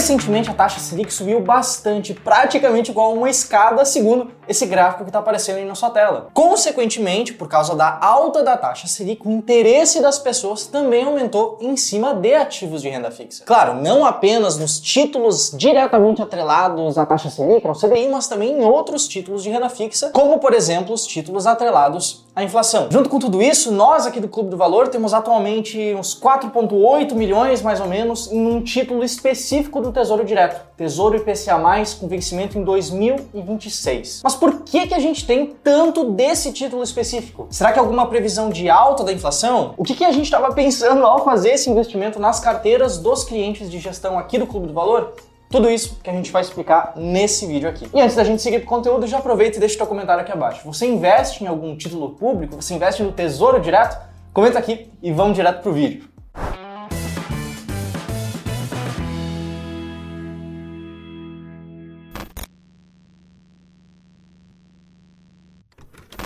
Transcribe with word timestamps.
Recentemente 0.00 0.48
a 0.48 0.54
taxa 0.54 0.80
Selic 0.80 1.12
subiu 1.12 1.42
bastante, 1.42 2.14
praticamente 2.14 2.90
igual 2.90 3.10
a 3.10 3.14
uma 3.14 3.28
escada, 3.28 3.84
segundo 3.84 4.32
esse 4.50 4.66
gráfico 4.66 5.04
que 5.04 5.10
está 5.10 5.20
aparecendo 5.20 5.58
aí 5.58 5.64
na 5.64 5.76
sua 5.76 5.90
tela. 5.90 6.26
Consequentemente, 6.34 7.32
por 7.32 7.46
causa 7.46 7.76
da 7.76 7.98
alta 8.00 8.42
da 8.42 8.56
taxa 8.56 8.88
Selic, 8.88 9.26
o 9.26 9.30
interesse 9.30 10.02
das 10.02 10.18
pessoas 10.18 10.66
também 10.66 11.04
aumentou 11.04 11.56
em 11.60 11.76
cima 11.76 12.12
de 12.12 12.34
ativos 12.34 12.82
de 12.82 12.88
renda 12.88 13.12
fixa. 13.12 13.44
Claro, 13.44 13.74
não 13.74 14.04
apenas 14.04 14.58
nos 14.58 14.80
títulos 14.80 15.52
diretamente 15.56 16.20
atrelados 16.20 16.98
à 16.98 17.06
taxa 17.06 17.30
Selic, 17.30 17.64
ao 17.64 17.76
CDI, 17.76 18.08
mas 18.08 18.26
também 18.26 18.58
em 18.58 18.64
outros 18.64 19.06
títulos 19.06 19.44
de 19.44 19.50
renda 19.50 19.68
fixa, 19.68 20.10
como 20.10 20.40
por 20.40 20.52
exemplo 20.52 20.92
os 20.92 21.06
títulos 21.06 21.46
atrelados 21.46 22.24
à 22.34 22.42
inflação. 22.42 22.88
Junto 22.90 23.08
com 23.08 23.20
tudo 23.20 23.40
isso, 23.40 23.70
nós 23.70 24.04
aqui 24.04 24.18
do 24.18 24.28
Clube 24.28 24.50
do 24.50 24.56
Valor 24.56 24.88
temos 24.88 25.14
atualmente 25.14 25.94
uns 25.94 26.18
4,8 26.18 27.14
milhões 27.14 27.62
mais 27.62 27.80
ou 27.80 27.86
menos 27.86 28.32
em 28.32 28.44
um 28.44 28.60
título 28.62 29.04
específico 29.04 29.80
do 29.80 29.92
Tesouro 29.92 30.24
Direto, 30.24 30.60
Tesouro 30.76 31.16
IPCA+, 31.16 31.56
com 32.00 32.08
vencimento 32.08 32.58
em 32.58 32.64
2026. 32.64 34.22
Mas 34.24 34.39
por 34.40 34.62
que, 34.62 34.86
que 34.86 34.94
a 34.94 34.98
gente 34.98 35.26
tem 35.26 35.54
tanto 35.62 36.12
desse 36.12 36.50
título 36.50 36.82
específico? 36.82 37.46
Será 37.50 37.72
que 37.72 37.78
é 37.78 37.82
alguma 37.82 38.06
previsão 38.06 38.48
de 38.48 38.70
alta 38.70 39.04
da 39.04 39.12
inflação? 39.12 39.74
O 39.76 39.84
que, 39.84 39.94
que 39.94 40.04
a 40.04 40.10
gente 40.10 40.24
estava 40.24 40.50
pensando 40.54 41.04
ao 41.04 41.22
fazer 41.22 41.50
esse 41.50 41.68
investimento 41.68 42.18
nas 42.18 42.40
carteiras 42.40 42.96
dos 42.96 43.22
clientes 43.22 43.70
de 43.70 43.78
gestão 43.78 44.18
aqui 44.18 44.38
do 44.38 44.46
Clube 44.46 44.66
do 44.66 44.72
Valor? 44.72 45.12
Tudo 45.50 45.68
isso 45.68 45.98
que 46.02 46.08
a 46.08 46.12
gente 46.12 46.32
vai 46.32 46.40
explicar 46.40 46.94
nesse 46.96 47.44
vídeo 47.44 47.68
aqui. 47.68 47.86
E 47.92 48.00
antes 48.00 48.16
da 48.16 48.24
gente 48.24 48.40
seguir 48.40 48.60
pro 48.60 48.68
conteúdo, 48.68 49.06
já 49.06 49.18
aproveita 49.18 49.58
e 49.58 49.60
deixa 49.60 49.74
o 49.74 49.78
teu 49.78 49.86
comentário 49.86 50.22
aqui 50.22 50.32
abaixo. 50.32 50.62
Você 50.64 50.86
investe 50.86 51.44
em 51.44 51.46
algum 51.46 51.76
título 51.76 52.10
público? 52.10 52.56
Você 52.56 52.72
investe 52.72 53.02
no 53.02 53.12
Tesouro 53.12 53.60
Direto? 53.60 53.98
Comenta 54.32 54.58
aqui 54.58 54.90
e 55.02 55.12
vamos 55.12 55.34
direto 55.34 55.60
pro 55.60 55.72
vídeo. 55.72 56.08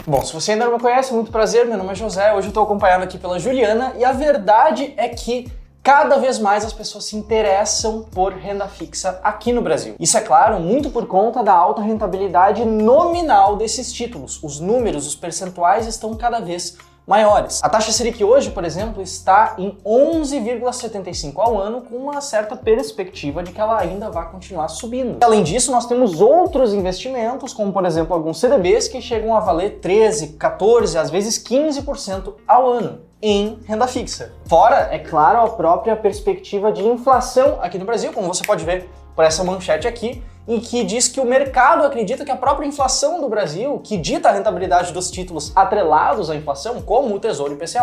Bom, 0.06 0.22
se 0.22 0.34
você 0.34 0.52
ainda 0.52 0.66
não 0.66 0.74
me 0.74 0.78
conhece, 0.78 1.14
muito 1.14 1.32
prazer, 1.32 1.64
meu 1.64 1.78
nome 1.78 1.92
é 1.92 1.94
José, 1.94 2.34
hoje 2.34 2.48
eu 2.48 2.50
estou 2.50 2.62
acompanhado 2.62 3.02
aqui 3.02 3.16
pela 3.16 3.38
Juliana 3.38 3.94
e 3.96 4.04
a 4.04 4.12
verdade 4.12 4.92
é 4.98 5.08
que 5.08 5.50
cada 5.82 6.18
vez 6.18 6.38
mais 6.38 6.62
as 6.62 6.74
pessoas 6.74 7.06
se 7.06 7.16
interessam 7.16 8.02
por 8.12 8.34
renda 8.34 8.68
fixa 8.68 9.18
aqui 9.24 9.50
no 9.50 9.62
Brasil. 9.62 9.94
Isso 9.98 10.18
é 10.18 10.20
claro, 10.20 10.60
muito 10.60 10.90
por 10.90 11.06
conta 11.06 11.42
da 11.42 11.54
alta 11.54 11.80
rentabilidade 11.80 12.66
nominal 12.66 13.56
desses 13.56 13.90
títulos. 13.94 14.38
Os 14.42 14.60
números, 14.60 15.06
os 15.06 15.16
percentuais 15.16 15.86
estão 15.86 16.14
cada 16.14 16.38
vez 16.38 16.76
maiores. 17.06 17.62
A 17.62 17.68
taxa 17.68 17.92
Selic 17.92 18.22
hoje, 18.22 18.50
por 18.50 18.64
exemplo, 18.64 19.02
está 19.02 19.54
em 19.58 19.76
11,75 19.84 21.34
ao 21.38 21.58
ano, 21.58 21.82
com 21.82 21.96
uma 21.96 22.20
certa 22.20 22.56
perspectiva 22.56 23.42
de 23.42 23.52
que 23.52 23.60
ela 23.60 23.78
ainda 23.78 24.10
vai 24.10 24.30
continuar 24.30 24.68
subindo. 24.68 25.22
Além 25.22 25.42
disso, 25.42 25.70
nós 25.70 25.86
temos 25.86 26.20
outros 26.20 26.72
investimentos, 26.72 27.52
como 27.52 27.72
por 27.72 27.84
exemplo 27.84 28.14
alguns 28.14 28.40
CDBs 28.40 28.88
que 28.88 29.00
chegam 29.00 29.36
a 29.36 29.40
valer 29.40 29.80
13, 29.80 30.28
14, 30.34 30.96
às 30.96 31.10
vezes 31.10 31.38
15% 31.38 32.34
ao 32.46 32.70
ano 32.70 33.00
em 33.20 33.58
renda 33.64 33.86
fixa. 33.86 34.32
Fora, 34.46 34.88
é 34.92 34.98
claro, 34.98 35.40
a 35.40 35.48
própria 35.48 35.96
perspectiva 35.96 36.70
de 36.70 36.82
inflação 36.82 37.58
aqui 37.62 37.78
no 37.78 37.84
Brasil, 37.86 38.12
como 38.12 38.28
você 38.28 38.44
pode 38.44 38.64
ver 38.64 38.88
por 39.16 39.24
essa 39.24 39.42
manchete 39.42 39.88
aqui, 39.88 40.22
em 40.46 40.60
que 40.60 40.84
diz 40.84 41.08
que 41.08 41.20
o 41.20 41.24
mercado 41.24 41.84
acredita 41.84 42.24
que 42.24 42.30
a 42.30 42.36
própria 42.36 42.66
inflação 42.66 43.20
do 43.20 43.28
Brasil, 43.28 43.80
que 43.82 43.96
dita 43.96 44.28
a 44.28 44.32
rentabilidade 44.32 44.92
dos 44.92 45.10
títulos 45.10 45.52
atrelados 45.56 46.30
à 46.30 46.36
inflação, 46.36 46.82
como 46.82 47.14
o 47.14 47.20
Tesouro 47.20 47.54
IPCA+, 47.54 47.82